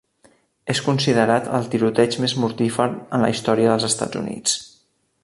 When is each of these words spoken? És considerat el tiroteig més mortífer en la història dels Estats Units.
És 0.73 0.79
considerat 0.85 1.49
el 1.59 1.69
tiroteig 1.75 2.17
més 2.25 2.35
mortífer 2.45 2.87
en 2.95 3.27
la 3.27 3.33
història 3.37 3.69
dels 3.73 3.87
Estats 3.93 4.23
Units. 4.23 4.57